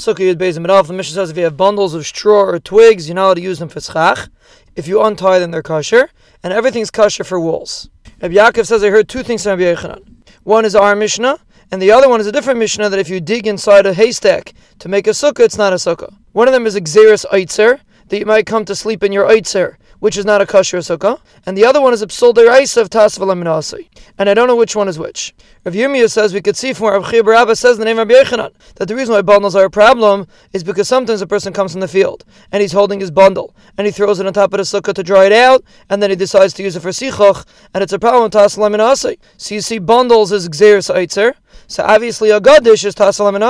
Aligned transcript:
Sukkah 0.00 0.20
Yud 0.20 0.36
Beis 0.36 0.56
Midav, 0.56 0.86
the 0.86 0.94
Mishnah 0.94 1.14
says 1.14 1.30
if 1.30 1.36
you 1.36 1.44
have 1.44 1.58
bundles 1.58 1.92
of 1.92 2.06
straw 2.06 2.44
or 2.44 2.58
twigs, 2.58 3.06
you're 3.06 3.14
not 3.14 3.26
allowed 3.26 3.34
to 3.34 3.42
use 3.42 3.58
them 3.58 3.68
for 3.68 3.82
schach. 3.82 4.30
If 4.74 4.88
you 4.88 5.02
untie 5.02 5.38
them, 5.38 5.50
they're 5.50 5.62
kosher, 5.62 6.08
and 6.42 6.54
everything's 6.54 6.90
kosher 6.90 7.22
for 7.22 7.38
walls. 7.38 7.90
Rabbi 8.22 8.32
Yaakov 8.36 8.64
says, 8.64 8.82
I 8.82 8.88
heard 8.88 9.10
two 9.10 9.22
things 9.22 9.42
from 9.42 9.58
Rabbi 9.58 9.78
Yechanan. 9.78 10.24
One 10.42 10.64
is 10.64 10.74
our 10.74 10.96
Mishnah, 10.96 11.38
and 11.70 11.82
the 11.82 11.90
other 11.90 12.08
one 12.08 12.18
is 12.18 12.26
a 12.26 12.32
different 12.32 12.58
Mishnah 12.58 12.88
that 12.88 12.98
if 12.98 13.10
you 13.10 13.20
dig 13.20 13.46
inside 13.46 13.84
a 13.84 13.92
haystack 13.92 14.54
to 14.78 14.88
make 14.88 15.06
a 15.06 15.10
sukkah, 15.10 15.40
it's 15.40 15.58
not 15.58 15.74
a 15.74 15.76
sukkah. 15.76 16.16
One 16.32 16.48
of 16.48 16.54
them 16.54 16.66
is 16.66 16.76
a 16.76 16.80
Xeris 16.80 17.26
Eitzer, 17.26 17.80
that 18.08 18.18
you 18.18 18.24
might 18.24 18.46
come 18.46 18.64
to 18.64 18.74
sleep 18.74 19.04
in 19.04 19.12
your 19.12 19.28
Eitzer, 19.28 19.76
which 20.00 20.16
is 20.16 20.24
not 20.24 20.40
a 20.40 20.46
kosher 20.46 20.78
sukkah, 20.78 21.20
and 21.46 21.56
the 21.56 21.64
other 21.64 21.80
one 21.80 21.92
is 21.92 22.02
a 22.02 22.06
psul 22.06 22.34
deraisa 22.34 22.78
of 22.78 22.90
tasval 22.90 23.84
And 24.18 24.28
I 24.28 24.34
don't 24.34 24.48
know 24.48 24.56
which 24.56 24.74
one 24.74 24.88
is 24.88 24.98
which. 24.98 25.34
Rav 25.64 25.74
Yirmiyah 25.74 26.10
says 26.10 26.34
we 26.34 26.40
could 26.40 26.56
see 26.56 26.72
from 26.72 26.88
Rav 26.88 27.04
Chiya 27.04 27.24
bar 27.24 27.34
Abba 27.34 27.54
says 27.54 27.78
the 27.78 27.84
name 27.84 27.98
of 27.98 28.08
Yechanan 28.08 28.52
that 28.76 28.88
the 28.88 28.96
reason 28.96 29.14
why 29.14 29.22
bundles 29.22 29.54
are 29.54 29.66
a 29.66 29.70
problem 29.70 30.26
is 30.52 30.64
because 30.64 30.88
sometimes 30.88 31.20
a 31.20 31.26
person 31.26 31.52
comes 31.52 31.72
from 31.72 31.80
the 31.80 31.88
field 31.88 32.24
and 32.50 32.62
he's 32.62 32.72
holding 32.72 32.98
his 32.98 33.10
bundle 33.10 33.54
and 33.76 33.86
he 33.86 33.92
throws 33.92 34.20
it 34.20 34.26
on 34.26 34.32
top 34.32 34.52
of 34.52 34.58
the 34.58 34.64
sukkah 34.64 34.94
to 34.94 35.02
dry 35.02 35.26
it 35.26 35.32
out 35.32 35.62
and 35.88 36.02
then 36.02 36.10
he 36.10 36.16
decides 36.16 36.54
to 36.54 36.62
use 36.62 36.76
it 36.76 36.80
for 36.80 36.88
sichoch 36.88 37.46
and 37.74 37.82
it's 37.82 37.92
a 37.92 37.98
problem 37.98 38.24
with 38.24 38.32
tasval 38.32 39.16
So 39.36 39.54
you 39.54 39.60
see 39.60 39.78
bundles 39.78 40.32
is 40.32 40.48
gzeir 40.48 40.78
eitzer. 40.78 41.34
So 41.66 41.84
obviously 41.84 42.30
a 42.30 42.40
gadish 42.40 42.84
is 42.84 42.94
tasal 42.94 43.28
and 43.28 43.42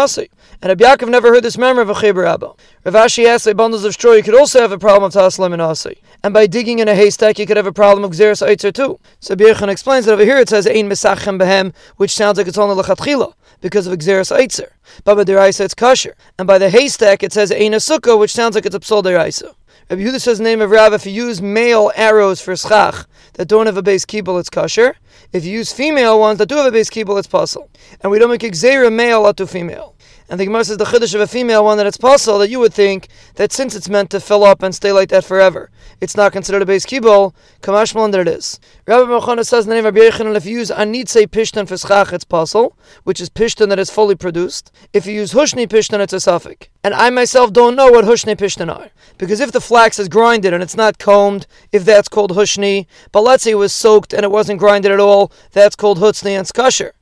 And 0.63 0.69
Rabbi 0.69 0.85
Yaakov 0.85 1.09
never 1.09 1.29
heard 1.33 1.43
this 1.43 1.57
memory 1.57 1.83
of 1.83 1.91
a 1.91 1.95
Chibar 1.95 2.27
Abba. 2.27 2.53
Rav 2.85 2.95
Ashi 2.95 3.27
asked, 3.27 3.57
bundles 3.57 3.85
of 3.85 3.95
straw, 3.95 4.13
you 4.13 4.23
could 4.23 4.35
also 4.35 4.61
have 4.61 4.73
a 4.73 4.79
problem 4.79 5.09
of 5.09 5.13
tasal 5.15 5.45
and 5.47 5.97
And 6.23 6.35
by 6.35 6.47
digging 6.47 6.79
in 6.81 6.89
a 6.89 6.95
haystack, 6.95 7.39
you 7.39 7.47
could 7.47 7.57
have 7.57 7.67
a 7.67 7.73
problem 7.73 8.05
of 8.05 8.13
gzeres 8.13 8.47
eitzer 8.47 8.73
too. 8.73 8.99
So 9.21 9.35
Birchan 9.35 9.69
explains 9.69 10.07
that 10.07 10.13
over 10.13 10.25
here 10.25 10.39
it 10.39 10.49
says 10.49 10.67
ein 10.67 10.89
mesachem 10.89 11.41
behem, 11.41 11.75
which 11.97 12.13
sounds 12.13 12.39
like 12.39 12.47
it's 12.47 12.59
only 12.59 12.81
lechatchila 12.83 13.35
because 13.61 13.87
of 13.87 13.99
gzeres 13.99 14.37
eitzer. 14.37 14.71
But 15.05 15.15
by 15.15 15.25
deraisa 15.25 15.65
it's 15.65 15.75
kosher. 15.75 16.15
And 16.39 16.47
by 16.47 16.59
the 16.59 16.71
haystack 16.71 17.23
it 17.23 17.33
says 17.33 17.51
ein 17.53 17.73
sukkah, 17.73 18.19
which 18.19 18.33
sounds 18.33 18.55
like 18.55 18.67
it's 18.67 18.77
a 18.77 18.81
psal 18.81 19.03
deraisa. 19.03 19.55
Rabbi 19.91 20.03
Yehuda 20.03 20.21
says 20.21 20.39
the 20.39 20.45
name 20.45 20.61
of 20.61 20.71
Rav, 20.71 20.93
if 20.93 21.05
you 21.05 21.11
use 21.11 21.43
male 21.43 21.91
arrows 21.97 22.41
for 22.41 22.55
schach 22.55 23.09
that 23.33 23.49
don't 23.49 23.67
have 23.67 23.77
a 23.77 23.83
beis 23.83 24.07
kibbul, 24.07 24.39
it's 24.39 24.49
kosher. 24.49 24.95
If 25.33 25.45
you 25.45 25.51
use 25.51 25.73
female 25.73 26.21
ones 26.21 26.39
that 26.39 26.49
do 26.49 26.55
have 26.59 26.73
a 26.73 26.77
beis 26.77 26.89
kibbul, 26.93 27.19
it's 27.19 27.27
pasul. 27.27 27.69
And 28.01 28.13
we 28.13 28.21
don't 28.21 28.31
make 28.31 28.43
exera 28.43 28.93
male 28.93 29.27
out 29.27 29.37
to 29.39 29.49
female. 29.49 29.97
And 30.31 30.39
the 30.39 30.45
Gemara 30.45 30.65
says 30.65 30.77
the 30.77 30.85
chiddush 30.85 31.13
of 31.13 31.21
a 31.21 31.27
female 31.27 31.65
one 31.65 31.77
that 31.79 31.89
it's 31.89 31.97
possible 31.97 32.39
that 32.39 32.51
you 32.51 32.61
would 32.61 32.73
think 32.73 33.09
that 33.35 33.51
since 33.51 33.75
it's 33.75 33.89
meant 33.89 34.11
to 34.11 34.21
fill 34.21 34.45
up 34.45 34.63
and 34.63 34.73
stay 34.73 34.93
like 34.93 35.09
that 35.09 35.25
forever, 35.25 35.73
it's 36.01 36.17
not 36.17 36.31
considered 36.31 36.63
a 36.63 36.65
beis 36.65 36.87
kibbul. 36.87 37.35
Kamashmal 37.63 38.13
that 38.13 38.21
it 38.21 38.29
is. 38.29 38.61
Rabbi 38.87 39.11
Mechana 39.11 39.45
says 39.45 39.65
in 39.65 39.71
the 39.71 39.75
name 39.75 39.87
of 39.87 39.97
Rabbi 39.97 40.09
Yechanan, 40.09 40.37
if 40.37 40.47
you 40.47 40.59
use 40.59 40.71
anitze 40.71 41.27
pishtan 41.27 41.67
for 41.67 41.77
schach, 41.77 42.13
it's 42.13 42.23
possible, 42.23 42.79
which 43.03 43.21
is 43.21 43.29
pishtan 43.29 43.71
that 43.71 43.81
is 43.81 43.91
fully 43.91 44.15
produced. 44.15 44.71
If 44.93 45.05
you 45.05 45.15
use 45.15 45.33
hutzni 45.33 45.67
pishtan, 45.67 45.99
it's 45.99 46.13
a 46.13 46.21
suffix. 46.21 46.69
And 46.85 46.95
I 46.95 47.11
myself 47.11 47.53
don't 47.53 47.75
know 47.75 47.91
what 47.91 48.05
hutzni 48.05 48.37
pishtan 48.37 48.73
are. 48.73 48.91
Because 49.19 49.41
if 49.41 49.51
the 49.51 49.61
flax 49.61 49.99
is 49.99 50.09
grinded 50.09 50.55
and 50.55 50.63
it's 50.63 50.77
not 50.77 50.99
combed, 50.99 51.49
if 51.73 51.85
that's 51.85 52.09
called 52.09 52.37
hutzni, 52.37 52.87
but 53.11 53.23
let's 53.23 53.43
say 53.43 53.51
it 53.51 53.55
was 53.55 53.73
soaked 53.73 54.13
and 54.13 54.23
it 54.23 54.31
wasn't 54.31 54.61
grinded 54.61 54.93
at 54.93 55.01
all, 55.01 55.33
that's 55.51 55.75
called 55.75 55.99
hutzni 55.99 56.39
and 56.39 56.47
skasher 56.47 56.93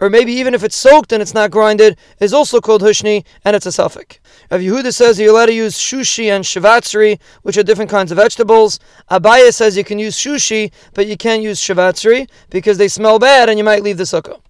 or 0.00 0.10
maybe 0.10 0.32
even 0.32 0.54
if 0.54 0.62
it's 0.62 0.76
soaked 0.76 1.12
and 1.12 1.22
it's 1.22 1.34
not 1.34 1.50
grinded, 1.50 1.96
is 2.20 2.32
also 2.32 2.60
called 2.60 2.82
hutzni 2.82 3.24
and 3.44 3.56
it's 3.56 3.66
a 3.66 3.72
suffix. 3.72 4.18
Rav 4.50 4.60
Yehuda 4.60 4.92
says 4.92 5.18
you're 5.18 5.30
allowed 5.30 5.46
to 5.46 5.54
use 5.54 5.78
shushi 5.78 6.30
and 6.30 6.44
shavatsri, 6.44 7.20
which 7.42 7.56
are 7.56 7.62
different 7.62 7.90
kinds 7.90 8.12
of 8.12 8.16
vegetables. 8.16 8.78
Abaye 9.10 9.52
says 9.52 9.76
you 9.76 9.84
can 9.84 9.98
use 9.98 10.16
shushi, 10.16 10.72
but 10.94 11.06
you 11.06 11.16
can't 11.16 11.42
use 11.42 11.60
shavatsri 11.60 12.28
because 12.50 12.78
they 12.78 12.88
smell 12.88 13.18
bad 13.18 13.48
and 13.48 13.58
you 13.58 13.64
might 13.64 13.82
leave 13.82 13.96
the 13.96 14.04
sukkah. 14.04 14.40